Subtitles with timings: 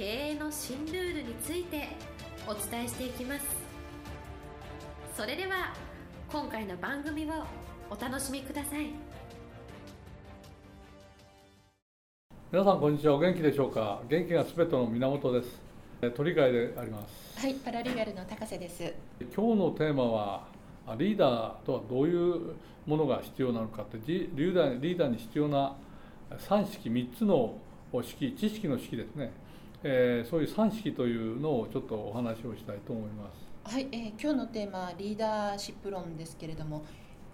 [0.00, 1.88] 経営の新ルールについて
[2.48, 3.44] お伝えしていきます。
[5.14, 5.74] それでは
[6.32, 7.44] 今回の番組を
[7.90, 8.86] お楽しみください。
[12.50, 13.16] 皆さんこんにちは。
[13.16, 14.00] お元気でしょうか？
[14.08, 15.60] 元気がすべての源です。
[16.16, 17.38] 鳥飼であります。
[17.38, 18.94] はいパラリーガルの高瀬です。
[19.36, 20.46] 今日のテーマは
[20.96, 22.54] リーダーとはどういう
[22.86, 25.76] ものが必要なのかってリーダーリーダーに必要な
[26.30, 27.58] 3式3つの
[28.02, 29.30] 式知識の式ですね
[29.82, 33.30] えー、そういう3式というのをちょっとお話をしたいと思いま
[33.64, 33.72] す。
[33.72, 36.84] はい、えー、今日のテーマリーダーシップ論ですけれども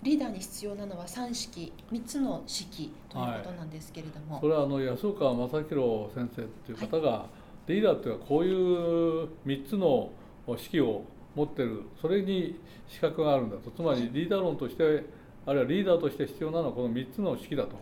[0.02, 7.26] リーダーに必要なのは3式3つの式ということなんですけれども、はい、それはあの安岡正弘先生という方が、は
[7.68, 10.10] い、リーダーというのはこういう3つの
[10.56, 11.02] 式を
[11.34, 13.70] 持ってるそれに資格があるんだと。
[13.70, 15.06] つまりリーダー論として
[15.46, 17.76] あるいはリーダーとして必要なのはこの3つの式だと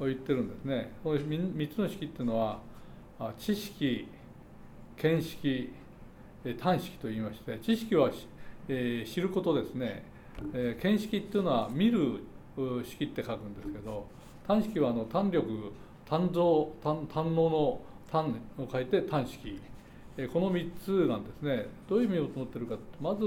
[0.00, 0.92] 言ってるんですね。
[1.02, 2.58] この3つの式っていうのは
[3.38, 4.08] 知識
[4.96, 5.72] 見識
[6.60, 8.10] 短識といいまして知識は、
[8.68, 10.04] えー、知ることですね、
[10.52, 12.20] えー、見識っていうのは見る
[12.84, 14.06] 式って書くんですけど
[14.46, 15.72] 短識はあの単力
[16.08, 19.60] 単造単単能の単を書いて短式、
[20.16, 21.66] えー、この3つなんですね。
[21.88, 23.24] どういう意味を持ってるかまず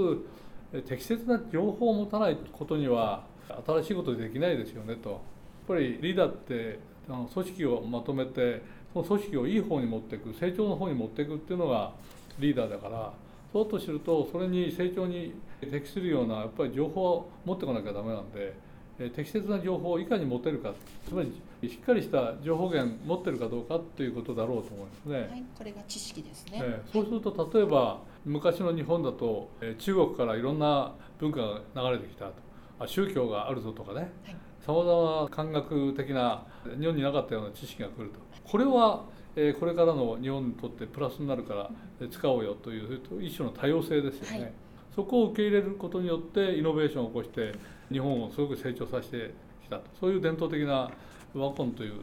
[0.74, 3.24] え適切な情報を持たないことには
[3.66, 5.10] 新しいことできないですよねと。
[5.12, 5.20] やっ
[5.68, 8.62] ぱりリーダーってあの組織をまとめて
[8.94, 11.92] その組織をいい方に持っていく成長の方に持っていくっていうのが
[12.40, 13.14] リーダーだから
[13.52, 15.34] そうとするとそれに成長に
[15.72, 18.54] 適するようなやっぱり情報を持ってこなきゃダメなんで
[19.14, 20.74] 適切な情報をいかに持てるか
[21.08, 25.20] つまりしっかりした情報源持ってるかどうかということだろうと思いますね。
[25.20, 29.50] はい、これが知識ですね、えー、そうすると例えば昔の日本だと
[29.80, 32.46] 中国からいろんな文化が流れてきたと。
[32.80, 34.12] あ宗教があるぞとかね
[34.66, 36.44] さまざまな感覚的な
[36.80, 38.20] 日本になかったような知識が来ると。
[38.50, 39.04] これは
[39.60, 41.70] これからの日本にとってプラスになるから
[42.10, 44.54] 使おうよという一種の多様性ですよね、はい、
[44.96, 47.54] そこを受け入れることによってイノベーションを起こして
[47.92, 49.34] 日本をすごく成長させて
[49.64, 49.84] きたと。
[50.00, 50.90] そういう伝統的な
[51.36, 52.00] ワコンという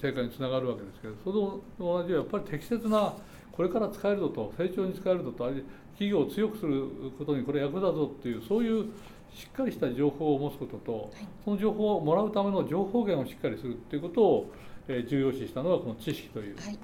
[0.00, 3.14] 成果につながるわけですけどそれと同じやっぱり適切な
[3.60, 5.44] これから使えるぞと成長に使えるぞと
[5.92, 6.82] 企業を強くする
[7.18, 8.86] ことにこれ役立つぞっていうそういう
[9.34, 11.12] しっかりした情報を持つことと、
[11.44, 14.50] その情報をもらうための情報源をしっかりするっていうことを
[14.88, 16.78] え重要視したのがこの知識という、はい、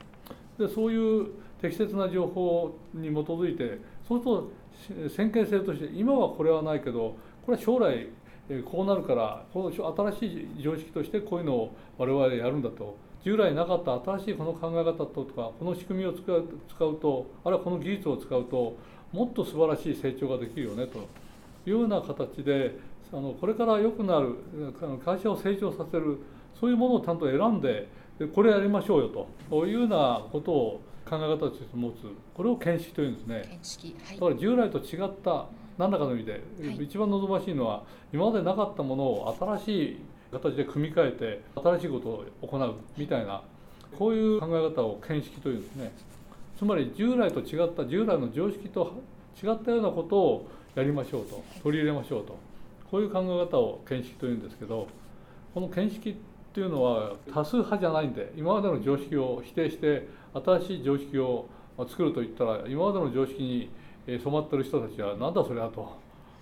[0.59, 1.28] でそういう
[1.62, 7.16] 適切な情報に基づいてそうすると先見性として今はこれはないけど
[7.47, 8.08] これは将来
[8.66, 10.26] こうなるからこの新し
[10.58, 18.76] い常識としてこういうのを我々やるんだと従来なかった新しいこの考え方とかこの仕組みを使う使うとあるいはこの技術を使うと
[19.10, 21.00] もっと素晴らしい成長ができるよねと。
[21.69, 22.78] いうような形で
[23.12, 24.37] あのこれから良くなる
[25.04, 26.20] 会社を成長させる
[26.60, 27.88] そういうものをちゃんと選んで
[28.32, 29.66] これやりましょうよと。
[29.66, 31.94] いうようなことを考え方として持つ。
[32.32, 33.34] これを見識というんですね、
[34.06, 37.82] はい、だから従来と違った何らかの意味で、はい、一番望ましいのは
[38.12, 40.00] 今までなかったものを新しい
[40.39, 43.43] 形で組み替えて新しいことを行うみたいな
[43.99, 45.93] こういう考え方を見識というんですね。
[46.59, 49.03] つまり従来と違った従来の常識と
[49.43, 52.39] 違ったようなことをやりましょうと取り入れましょうと。
[52.91, 54.87] こういう考え方を見識というんですけど
[55.53, 56.15] この見識っ
[56.55, 61.49] ていうのは多数派じゃないんで今までの常識を否定して新しい常識を
[61.89, 63.71] 作るといったら今までの常識に
[64.07, 65.97] 染まってる人たちはなんだそれはと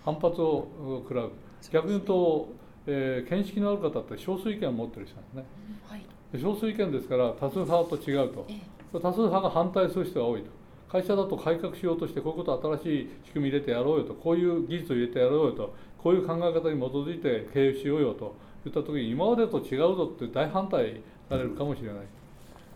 [0.04, 0.68] 反発を
[1.02, 1.30] 食らう。
[1.70, 2.48] 逆に言うと、
[2.86, 5.44] えー、見識のある方って少数意見を持ってる人なんですね、
[5.88, 8.46] はい、少数意見ですから多数派と違うと、
[8.92, 10.50] 多数派が反対する人が多いと
[10.94, 21.96] 会社だと改革しようとしてこういうこと新しい仕組み入れてやろうよとこういう技術を入れてやろうよとこういう考え方に基づいて経営しようよと言った時に今までと違うぞって大反対されるかもしれない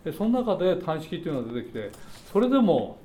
[0.03, 1.91] でその中で短式っていうのが出てきて
[2.33, 2.97] それでも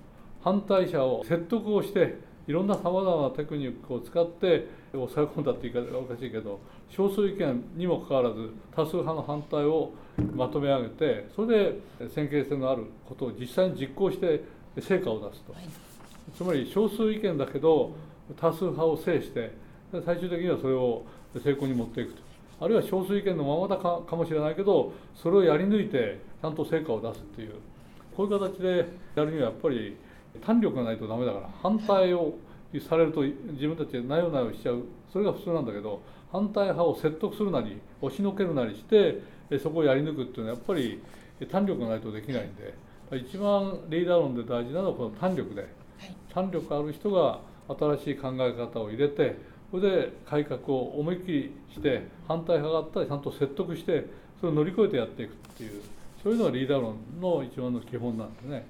[0.43, 6.61] 反対者を説得をしていろんなさまざまなテクニックを使って抑え込んだって言い方がおかしいけど
[6.91, 9.93] 少数意見にもかかわらず多数派の反対を
[10.35, 14.45] まとめ上げてそれで先見性のあることを実際に実行して
[14.81, 15.65] 成果を出すと、はい、
[16.37, 17.93] つまり少数意見だけど
[18.39, 19.53] 多数派を制して
[20.05, 21.05] 最終的にはそれを
[21.43, 22.23] 成功に持っていくと。
[22.61, 27.55] あるいは少数意見のままだかかもしれないけどそれをやり抜いてちゃんと成果を出すっていう。
[28.17, 28.87] こういう形で
[29.17, 29.97] やるにはやっぱり
[30.41, 32.35] 胆力がないとダメだから反対を
[32.81, 34.83] されると自分たちでなよなよしちゃう
[35.13, 36.01] それが普通なんだけど
[36.33, 39.23] 反対派を説得するなり押しのけるなりして
[39.63, 41.01] そこをやり抜くっていうのはやっぱり
[41.51, 42.75] 胆力がないとできないんで
[43.13, 45.69] 一番リーダー論で大事なのはこの胆力で
[46.33, 49.37] 胆力ある人が新しい考え方を入れて
[49.71, 54.07] それで改革を思いっきりして反対派があったらちゃんと説得して
[54.41, 55.83] それを乗り越えてやっていくっていう
[56.23, 58.67] そういうのがリーダー論の一番の基本なんですね。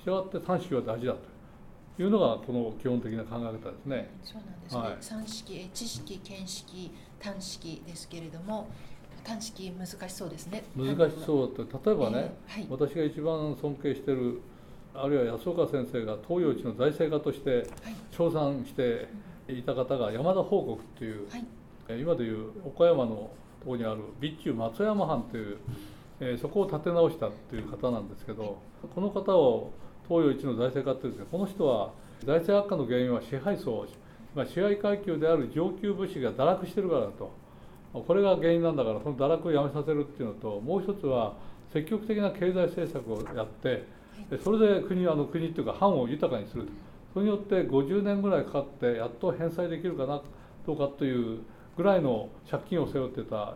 [0.00, 4.10] したがって短式は大事だというのがこの基本的な考え方ですね。
[4.24, 4.80] そうなんですね。
[4.80, 8.68] はい、三式、知識、見識、短式ですけれども、
[9.22, 10.64] 短式難しそうですね。
[10.74, 14.40] 難しそうって例えばね、えーはい、私が一番尊敬している
[14.94, 17.68] あるいは安岡先生が東洋一の財政家として
[18.10, 19.08] 称賛して
[19.48, 23.30] いた方が山田報告っていう、はい、今でいう岡山の
[23.60, 25.58] ところにある備中松山藩という、
[26.20, 28.58] えー、そこを立て直したっていう方なんですけど、
[28.94, 29.72] この方を
[30.08, 31.92] 東洋一の財政家っていうんですけどこの人は
[32.24, 33.86] 財政悪化の原因は支配層、
[34.34, 37.32] ま、支配階級である上級武士が堕落してるからだと。
[37.92, 41.34] これが原因なんだからその堕落をやめさせるっていうのともう一つは
[41.72, 43.84] 積極的な経済政策をやって
[44.44, 46.68] それで国あの国っていうか藩を豊かにする
[47.12, 50.22] それによって50年ぐらいかかってやっと返済できるかな
[50.66, 51.40] どうかという
[51.80, 53.54] ぐらいの借金を背負ってた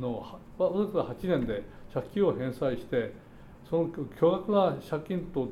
[0.00, 1.62] のをわずか8年で
[1.92, 3.12] 借金を返済して
[3.68, 3.88] その
[4.18, 5.46] 巨額な借金と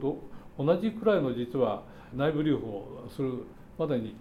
[0.58, 1.82] 同じくらいの実は
[2.14, 3.44] 内部留保をする
[3.78, 4.16] までに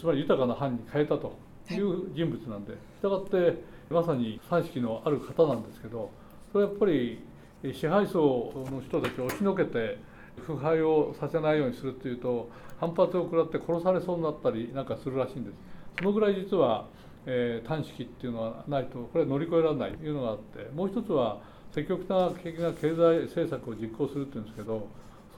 [0.00, 1.36] つまり豊かな藩に変えたと
[1.70, 6.10] いう人物なんでしたがってまさに三式のある方なんですけど
[6.52, 7.22] それはやっぱり
[7.70, 9.98] 支配層の人たちを押しのけて
[10.46, 12.48] 腐敗をさせないようにするっていうと
[12.80, 15.56] 反発を食らって殺されそうになったりなんかするらしいんです。
[15.98, 16.86] そのぐらい実は、
[17.26, 21.40] えー、短式っていうのはないとこれは乗り越えられないというのがあってもう一つは
[21.72, 24.88] 積極的な経済政策を実行するっていうんですけど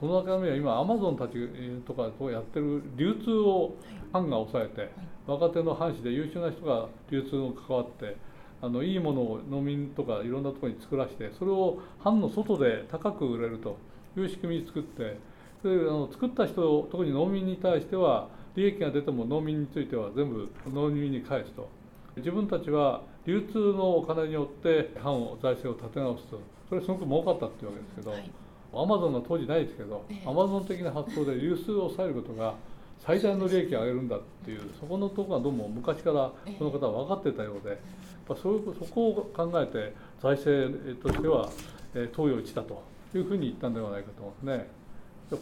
[0.01, 1.35] その中身は今アマゾンたち
[1.87, 3.75] とかとやってる流通を
[4.13, 4.91] 藩が抑えて
[5.27, 8.17] 若手の藩士で優秀な人が流通を関わって
[8.61, 13.77] あのいいものを農民とかいろんなところに作らせてそれを藩の外で高く売れると
[14.17, 15.19] いう仕組みに作ってで
[15.65, 21.69] あの作った人特に農民に対しては利益が出ても農民については全部農民に返すと。
[22.17, 26.41] 自分たちは流通のお金によって藩を財政を立て直すと。
[26.69, 28.31] それすごく儲かったっていうわけですけど、はい。
[28.73, 32.55] アマゾンが当時ないですけど、アマゾン的な発想で流出を抑えることが
[33.01, 37.79] 最大の利益を上げるんだっていうそこのところがどうも昔からこの方は分かってたようで、やっ
[38.27, 41.51] ぱそういうそこを考えて財政としては
[41.93, 42.83] 東洋一だと
[43.15, 44.71] いうふうに言ったんではないかと思うんですね。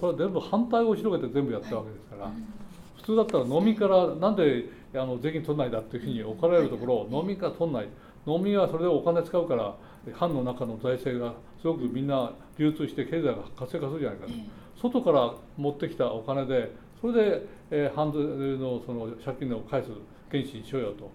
[0.00, 2.30] これは全部反対を広げて全部やったわけですから、
[3.02, 4.64] 普通だったら農民からなんで
[4.94, 7.88] あの税金取んないだっていうふうに置かれるところを農民から取んない。
[8.26, 9.74] 農民はそれでお金使うから
[10.14, 14.32] 藩の中の財政がすごくみんな流通して経済が活性化するじゃないかと、
[14.80, 19.88] 外から持ってきたお金でそれで、えー、藩のその借金を返す
[20.30, 21.10] 原資にしようよと。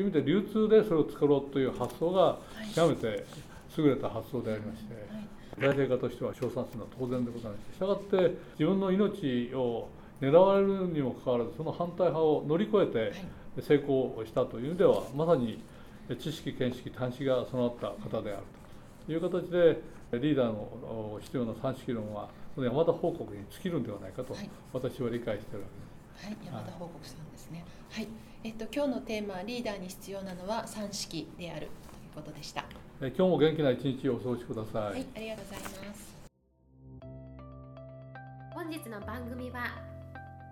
[0.00, 2.38] いう意味で流通でそれを作ろうという発想が
[2.74, 3.24] 極めて
[3.78, 4.94] 優れた発想でありまして、
[5.58, 9.88] 財政家としては称賛するのは当然でございましてしたがって自分の命を
[10.20, 15.62] 狙われるにもかかわらずその反対派を乗り越えて成功したという意味ではまさに
[16.18, 18.42] 知識見識端子が備わった方である
[19.06, 19.80] という形で
[20.12, 24.34] リーダーの必要な三式論は山田報告に尽きるんではないかと、
[24.72, 25.66] 私は理解しているわ
[26.18, 26.26] けです。
[26.26, 27.64] はい、山田報告さんですね。
[27.90, 28.08] はい、
[28.44, 31.70] えっと今日のテーマリーダーに必要なのは三式であるという
[32.14, 32.64] ことでした。
[33.02, 34.82] え今日も元気な一日をお過ごしください。
[34.84, 36.16] はい、ありがとうございます。
[38.54, 39.95] 本日の番組は